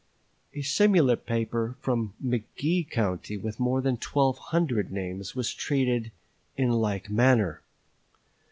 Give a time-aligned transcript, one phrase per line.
[0.55, 6.11] A similar paper from McGee County with more than 1200 names was treated
[6.57, 7.61] in like manner.